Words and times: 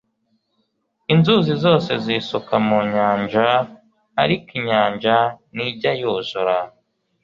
inzuzi 1.13 1.53
zose 1.63 1.91
zisuka 2.03 2.53
mu 2.67 2.77
nyanja, 2.93 3.47
ariko 4.21 4.49
inyanja 4.59 5.15
ntijya 5.53 5.91
yuzura 6.01 6.57